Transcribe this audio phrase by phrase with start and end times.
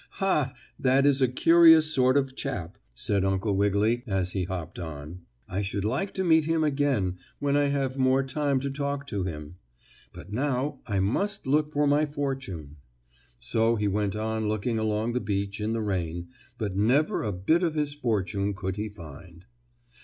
[0.13, 0.55] "Ha!
[0.79, 5.19] That is a curious sort of chap," said Uncle Wiggily as he hopped on.
[5.47, 9.25] "I should like to meet him again, when I have more time to talk to
[9.25, 9.57] him.
[10.11, 12.77] But now I must look for my fortune."
[13.37, 17.61] So he went on looking along the beach in the rain, but never a bit
[17.61, 19.45] of his fortune could he find.